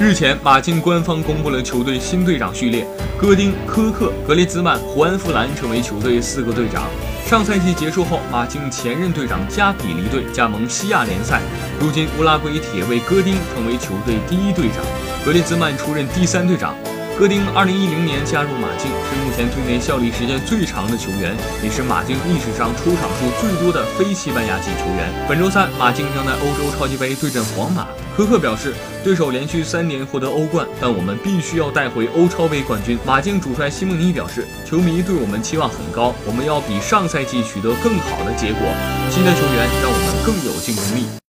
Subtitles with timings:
[0.00, 2.86] 日前，马竞官方公布了球队新队长序列，
[3.20, 6.84] 戈丁、科克、格列兹曼、胡安·弗兰成为球队四个队长。
[7.26, 11.40] 上赛季结束后，马竞前任队长加比离队，加盟西亚联赛。
[11.80, 14.84] 如今，乌拉圭铁卫戈丁成为球队第一队长，
[15.24, 16.76] 格列兹曼出任第三队长。
[17.18, 25.12] 戈丁2010年加入马竞，是目前队内效力时间最长的球员，也是马竞历史上出场数最多的非西班牙籍球员。
[25.28, 27.88] 本周三，马竞将在欧洲超级杯对阵皇马。
[28.16, 28.72] 科克表示，
[29.04, 32.98] 对手连续三年获得欧冠，但我们必须要带回欧超杯冠军。
[33.06, 38.60] 马竞主帅西蒙尼表示，球迷对我们期望很高，我们要比上赛季取得更好的结果。
[39.10, 41.08] 新的球员让我们更有竞争力。